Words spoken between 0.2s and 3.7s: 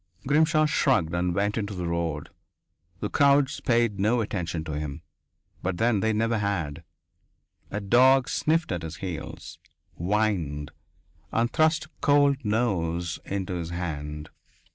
Grimshaw shrugged and went into the street. The crowds